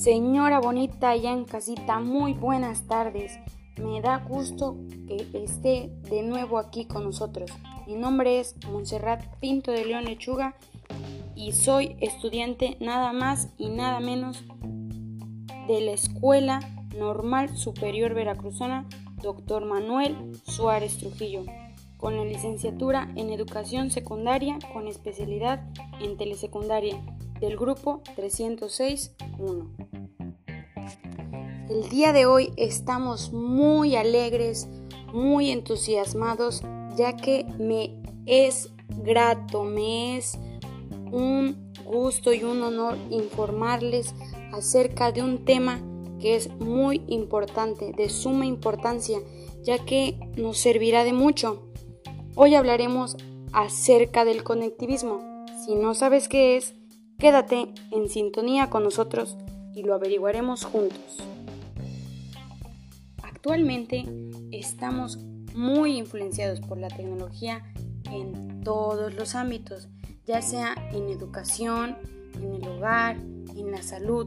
Señora 0.00 0.60
bonita 0.60 1.10
allá 1.10 1.36
casita, 1.44 2.00
muy 2.00 2.32
buenas 2.32 2.86
tardes. 2.86 3.38
Me 3.76 4.00
da 4.00 4.16
gusto 4.16 4.78
que 5.06 5.28
esté 5.34 5.92
de 6.08 6.22
nuevo 6.22 6.56
aquí 6.56 6.86
con 6.86 7.04
nosotros. 7.04 7.50
Mi 7.86 7.96
nombre 7.96 8.40
es 8.40 8.56
Montserrat 8.66 9.22
Pinto 9.40 9.72
de 9.72 9.84
León 9.84 10.06
Lechuga 10.06 10.56
y 11.34 11.52
soy 11.52 11.98
estudiante 12.00 12.78
nada 12.80 13.12
más 13.12 13.50
y 13.58 13.68
nada 13.68 14.00
menos 14.00 14.42
de 15.68 15.82
la 15.82 15.92
Escuela 15.92 16.60
Normal 16.96 17.54
Superior 17.54 18.14
Veracruzana 18.14 18.88
Dr. 19.20 19.66
Manuel 19.66 20.16
Suárez 20.46 20.96
Trujillo, 20.96 21.44
con 21.98 22.16
la 22.16 22.24
licenciatura 22.24 23.12
en 23.16 23.28
Educación 23.28 23.90
Secundaria 23.90 24.58
con 24.72 24.88
especialidad 24.88 25.60
en 26.00 26.16
Telesecundaria 26.16 26.98
del 27.38 27.58
grupo 27.58 28.02
306-1. 28.16 29.89
El 31.70 31.88
día 31.88 32.12
de 32.12 32.26
hoy 32.26 32.52
estamos 32.56 33.32
muy 33.32 33.94
alegres, 33.94 34.68
muy 35.12 35.52
entusiasmados, 35.52 36.62
ya 36.96 37.16
que 37.16 37.46
me 37.60 37.94
es 38.26 38.72
grato, 38.88 39.62
me 39.62 40.16
es 40.16 40.36
un 41.12 41.72
gusto 41.84 42.32
y 42.32 42.42
un 42.42 42.64
honor 42.64 42.98
informarles 43.10 44.16
acerca 44.52 45.12
de 45.12 45.22
un 45.22 45.44
tema 45.44 45.80
que 46.18 46.34
es 46.34 46.50
muy 46.58 47.02
importante, 47.06 47.92
de 47.96 48.08
suma 48.08 48.46
importancia, 48.46 49.20
ya 49.62 49.78
que 49.78 50.18
nos 50.36 50.58
servirá 50.58 51.04
de 51.04 51.12
mucho. 51.12 51.70
Hoy 52.34 52.56
hablaremos 52.56 53.16
acerca 53.52 54.24
del 54.24 54.42
conectivismo. 54.42 55.44
Si 55.64 55.76
no 55.76 55.94
sabes 55.94 56.26
qué 56.26 56.56
es, 56.56 56.74
quédate 57.16 57.72
en 57.92 58.08
sintonía 58.08 58.70
con 58.70 58.82
nosotros 58.82 59.36
y 59.72 59.84
lo 59.84 59.94
averiguaremos 59.94 60.64
juntos. 60.64 61.18
Actualmente 63.40 64.04
estamos 64.52 65.16
muy 65.54 65.96
influenciados 65.96 66.60
por 66.60 66.76
la 66.76 66.88
tecnología 66.88 67.62
en 68.12 68.60
todos 68.60 69.14
los 69.14 69.34
ámbitos, 69.34 69.88
ya 70.26 70.42
sea 70.42 70.74
en 70.92 71.08
educación, 71.08 71.96
en 72.34 72.56
el 72.56 72.68
hogar, 72.68 73.16
en 73.16 73.70
la 73.70 73.80
salud. 73.80 74.26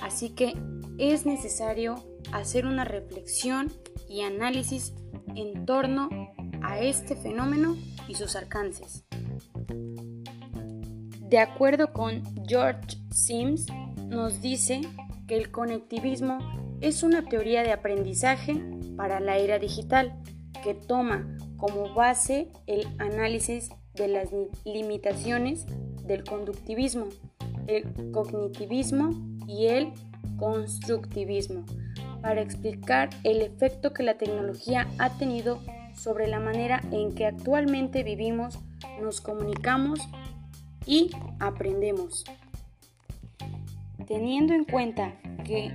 Así 0.00 0.30
que 0.30 0.54
es 0.96 1.26
necesario 1.26 1.96
hacer 2.30 2.66
una 2.66 2.84
reflexión 2.84 3.72
y 4.08 4.20
análisis 4.20 4.94
en 5.34 5.66
torno 5.66 6.08
a 6.62 6.78
este 6.78 7.16
fenómeno 7.16 7.76
y 8.06 8.14
sus 8.14 8.36
alcances. 8.36 9.04
De 11.18 11.40
acuerdo 11.40 11.92
con 11.92 12.22
George 12.46 12.96
Sims, 13.10 13.66
nos 14.06 14.40
dice 14.40 14.82
que 15.26 15.36
el 15.36 15.50
conectivismo 15.50 16.65
es 16.80 17.02
una 17.02 17.24
teoría 17.24 17.62
de 17.62 17.72
aprendizaje 17.72 18.62
para 18.96 19.20
la 19.20 19.36
era 19.36 19.58
digital 19.58 20.20
que 20.62 20.74
toma 20.74 21.26
como 21.56 21.94
base 21.94 22.48
el 22.66 22.86
análisis 22.98 23.70
de 23.94 24.08
las 24.08 24.28
limitaciones 24.64 25.66
del 26.04 26.24
conductivismo, 26.24 27.06
el 27.66 28.12
cognitivismo 28.12 29.10
y 29.46 29.66
el 29.66 29.92
constructivismo 30.38 31.64
para 32.20 32.42
explicar 32.42 33.10
el 33.24 33.40
efecto 33.40 33.92
que 33.92 34.02
la 34.02 34.18
tecnología 34.18 34.88
ha 34.98 35.16
tenido 35.16 35.60
sobre 35.94 36.26
la 36.26 36.40
manera 36.40 36.80
en 36.90 37.14
que 37.14 37.26
actualmente 37.26 38.02
vivimos, 38.02 38.58
nos 39.00 39.20
comunicamos 39.20 40.00
y 40.84 41.10
aprendemos. 41.40 42.24
Teniendo 44.06 44.54
en 44.54 44.64
cuenta 44.64 45.14
que 45.44 45.72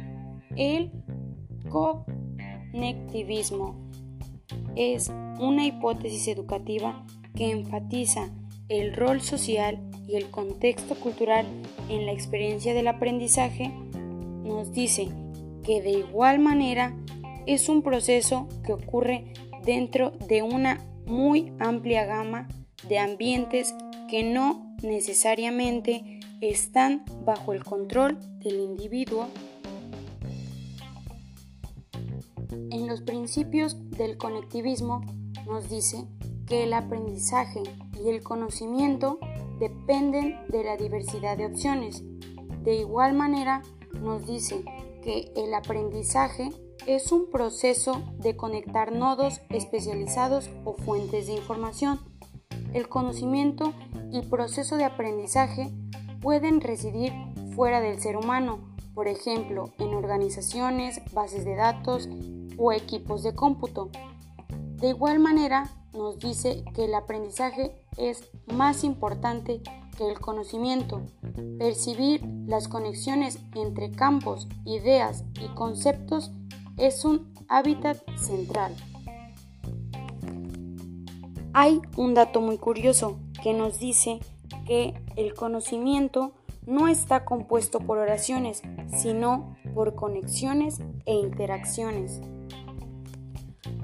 el 0.55 0.91
conectivismo 1.69 3.75
es 4.75 5.11
una 5.39 5.65
hipótesis 5.65 6.27
educativa 6.27 7.05
que 7.35 7.51
enfatiza 7.51 8.29
el 8.69 8.93
rol 8.93 9.21
social 9.21 9.79
y 10.07 10.15
el 10.15 10.29
contexto 10.29 10.95
cultural 10.95 11.45
en 11.89 12.05
la 12.05 12.11
experiencia 12.11 12.73
del 12.73 12.87
aprendizaje, 12.87 13.71
nos 14.43 14.73
dice 14.73 15.09
que 15.63 15.81
de 15.81 15.91
igual 15.91 16.39
manera 16.39 16.95
es 17.45 17.69
un 17.69 17.81
proceso 17.81 18.47
que 18.65 18.73
ocurre 18.73 19.33
dentro 19.65 20.11
de 20.11 20.41
una 20.41 20.79
muy 21.05 21.51
amplia 21.59 22.05
gama 22.05 22.47
de 22.87 22.99
ambientes 22.99 23.75
que 24.09 24.23
no 24.23 24.75
necesariamente 24.81 26.19
están 26.41 27.03
bajo 27.23 27.53
el 27.53 27.63
control 27.63 28.17
del 28.39 28.59
individuo. 28.59 29.27
En 32.71 32.87
los 32.87 33.01
principios 33.01 33.75
del 33.89 34.17
conectivismo 34.17 35.01
nos 35.45 35.69
dice 35.69 36.07
que 36.47 36.63
el 36.63 36.73
aprendizaje 36.73 37.63
y 38.01 38.07
el 38.07 38.23
conocimiento 38.23 39.19
dependen 39.59 40.39
de 40.47 40.63
la 40.63 40.77
diversidad 40.77 41.37
de 41.37 41.47
opciones. 41.47 42.01
De 42.63 42.75
igual 42.75 43.13
manera, 43.13 43.61
nos 44.01 44.25
dice 44.25 44.63
que 45.03 45.33
el 45.35 45.53
aprendizaje 45.53 46.49
es 46.87 47.11
un 47.11 47.29
proceso 47.29 48.03
de 48.19 48.37
conectar 48.37 48.93
nodos 48.93 49.41
especializados 49.49 50.49
o 50.63 50.73
fuentes 50.73 51.27
de 51.27 51.33
información. 51.33 51.99
El 52.73 52.87
conocimiento 52.87 53.73
y 54.13 54.21
proceso 54.21 54.77
de 54.77 54.85
aprendizaje 54.85 55.69
pueden 56.21 56.61
residir 56.61 57.11
fuera 57.53 57.81
del 57.81 57.99
ser 57.99 58.15
humano, 58.15 58.59
por 58.93 59.09
ejemplo, 59.09 59.73
en 59.77 59.93
organizaciones, 59.93 61.01
bases 61.13 61.43
de 61.43 61.55
datos 61.55 62.07
o 62.61 62.71
equipos 62.71 63.23
de 63.23 63.33
cómputo. 63.33 63.89
De 64.77 64.89
igual 64.89 65.19
manera, 65.19 65.69
nos 65.93 66.19
dice 66.19 66.63
que 66.75 66.85
el 66.85 66.93
aprendizaje 66.93 67.75
es 67.97 68.29
más 68.45 68.83
importante 68.83 69.61
que 69.97 70.07
el 70.07 70.19
conocimiento. 70.19 71.01
Percibir 71.57 72.23
las 72.45 72.67
conexiones 72.67 73.39
entre 73.55 73.89
campos, 73.89 74.47
ideas 74.65 75.25
y 75.43 75.47
conceptos 75.55 76.31
es 76.77 77.03
un 77.03 77.33
hábitat 77.49 77.97
central. 78.15 78.75
Hay 81.53 81.81
un 81.97 82.13
dato 82.13 82.41
muy 82.41 82.57
curioso 82.57 83.19
que 83.43 83.53
nos 83.53 83.79
dice 83.79 84.19
que 84.67 84.93
el 85.15 85.33
conocimiento 85.33 86.33
no 86.65 86.87
está 86.87 87.25
compuesto 87.25 87.79
por 87.79 87.97
oraciones, 87.97 88.61
sino 88.95 89.57
por 89.73 89.95
conexiones 89.95 90.79
e 91.05 91.15
interacciones. 91.15 92.21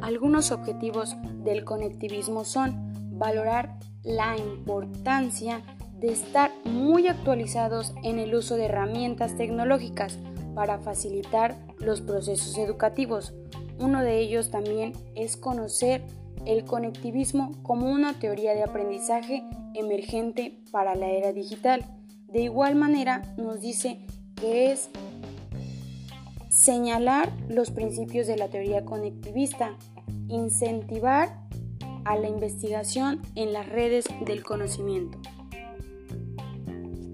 Algunos 0.02 0.52
objetivos 0.52 1.16
del 1.44 1.64
conectivismo 1.64 2.46
son 2.46 2.94
valorar 3.18 3.80
la 4.04 4.38
importancia 4.38 5.62
de 6.00 6.12
estar 6.12 6.52
muy 6.66 7.08
actualizados 7.08 7.94
en 8.04 8.20
el 8.20 8.36
uso 8.36 8.56
de 8.56 8.66
herramientas 8.66 9.36
tecnológicas 9.36 10.20
para 10.54 10.78
facilitar 10.80 11.56
los 11.80 12.02
procesos 12.02 12.58
educativos. 12.58 13.34
Uno 13.80 14.02
de 14.04 14.20
ellos 14.20 14.52
también 14.52 14.94
es 15.16 15.38
conocer 15.38 16.04
el 16.46 16.64
conectivismo 16.64 17.52
como 17.64 17.92
una 17.92 18.20
teoría 18.20 18.54
de 18.54 18.64
aprendizaje 18.64 19.44
emergente 19.74 20.60
para 20.72 20.96
la 20.96 21.10
era 21.10 21.34
digital. 21.34 21.86
De 22.28 22.42
igual 22.42 22.76
manera 22.76 23.22
nos 23.38 23.62
dice 23.62 24.06
que 24.36 24.72
es 24.72 24.90
señalar 26.68 27.32
los 27.48 27.72
principios 27.72 28.28
de 28.28 28.36
la 28.36 28.50
teoría 28.50 28.84
conectivista, 28.84 29.78
incentivar 30.28 31.48
a 32.04 32.18
la 32.18 32.28
investigación 32.28 33.22
en 33.36 33.54
las 33.54 33.70
redes 33.70 34.04
del 34.26 34.44
conocimiento. 34.44 35.18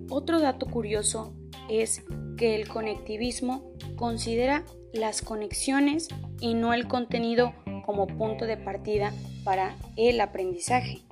Otro 0.09 0.39
dato 0.39 0.65
curioso 0.65 1.35
es 1.69 2.01
que 2.35 2.55
el 2.55 2.67
conectivismo 2.67 3.63
considera 3.95 4.63
las 4.91 5.21
conexiones 5.21 6.07
y 6.39 6.55
no 6.55 6.73
el 6.73 6.88
contenido 6.88 7.53
como 7.85 8.07
punto 8.07 8.45
de 8.45 8.57
partida 8.57 9.13
para 9.44 9.75
el 9.97 10.19
aprendizaje. 10.19 11.03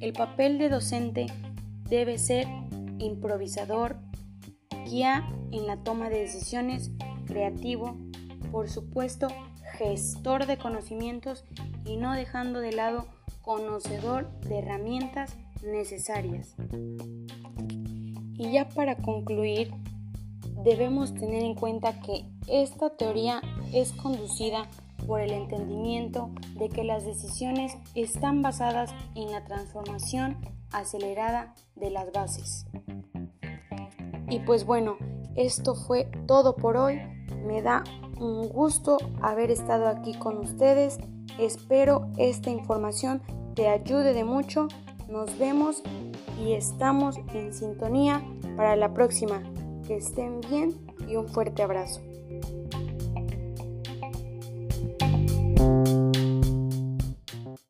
El 0.00 0.14
papel 0.14 0.56
de 0.56 0.70
docente 0.70 1.26
debe 1.90 2.16
ser 2.16 2.46
improvisador, 2.98 3.98
guía 4.92 5.26
en 5.50 5.66
la 5.66 5.78
toma 5.78 6.10
de 6.10 6.20
decisiones, 6.20 6.90
creativo, 7.26 7.96
por 8.50 8.68
supuesto, 8.68 9.28
gestor 9.78 10.46
de 10.46 10.58
conocimientos 10.58 11.44
y 11.86 11.96
no 11.96 12.12
dejando 12.12 12.60
de 12.60 12.72
lado 12.72 13.06
conocedor 13.40 14.30
de 14.40 14.58
herramientas 14.58 15.34
necesarias. 15.64 16.54
Y 18.36 18.52
ya 18.52 18.68
para 18.68 18.96
concluir, 18.96 19.72
debemos 20.62 21.14
tener 21.14 21.42
en 21.42 21.54
cuenta 21.54 22.00
que 22.00 22.26
esta 22.46 22.90
teoría 22.90 23.40
es 23.72 23.92
conducida 23.92 24.68
por 25.06 25.20
el 25.20 25.32
entendimiento 25.32 26.30
de 26.58 26.68
que 26.68 26.84
las 26.84 27.04
decisiones 27.04 27.72
están 27.94 28.42
basadas 28.42 28.94
en 29.14 29.32
la 29.32 29.42
transformación 29.44 30.36
acelerada 30.70 31.54
de 31.76 31.90
las 31.90 32.12
bases. 32.12 32.66
Y 34.32 34.38
pues 34.38 34.64
bueno, 34.64 34.96
esto 35.36 35.74
fue 35.74 36.08
todo 36.26 36.56
por 36.56 36.78
hoy. 36.78 37.02
Me 37.46 37.60
da 37.60 37.84
un 38.18 38.48
gusto 38.48 38.96
haber 39.20 39.50
estado 39.50 39.88
aquí 39.88 40.14
con 40.14 40.38
ustedes. 40.38 40.96
Espero 41.38 42.08
esta 42.16 42.48
información 42.48 43.20
te 43.54 43.68
ayude 43.68 44.14
de 44.14 44.24
mucho. 44.24 44.68
Nos 45.06 45.38
vemos 45.38 45.82
y 46.42 46.54
estamos 46.54 47.18
en 47.34 47.52
sintonía 47.52 48.24
para 48.56 48.74
la 48.74 48.94
próxima. 48.94 49.42
Que 49.86 49.96
estén 49.96 50.40
bien 50.48 50.80
y 51.06 51.16
un 51.16 51.28
fuerte 51.28 51.62
abrazo. 51.62 52.00